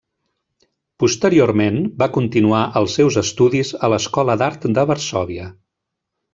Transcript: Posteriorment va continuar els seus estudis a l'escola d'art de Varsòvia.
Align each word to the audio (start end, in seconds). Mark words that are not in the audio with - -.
Posteriorment 1.03 1.77
va 1.99 2.07
continuar 2.15 2.63
els 2.83 2.97
seus 3.01 3.21
estudis 3.23 3.75
a 3.89 3.93
l'escola 3.95 4.41
d'art 4.43 4.69
de 4.81 4.87
Varsòvia. 4.95 5.49